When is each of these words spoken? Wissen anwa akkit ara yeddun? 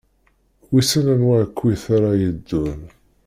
Wissen 0.71 1.05
anwa 1.13 1.35
akkit 1.43 1.83
ara 1.95 2.11
yeddun? 2.21 2.79